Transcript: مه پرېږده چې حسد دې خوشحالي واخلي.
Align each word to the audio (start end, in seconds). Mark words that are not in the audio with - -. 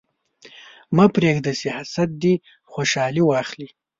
مه 0.95 1.05
پرېږده 1.15 1.51
چې 1.59 1.67
حسد 1.77 2.09
دې 2.21 2.33
خوشحالي 2.71 3.23
واخلي. 3.25 3.69